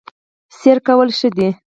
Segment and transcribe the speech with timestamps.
[0.57, 1.49] سیر کول ښه دي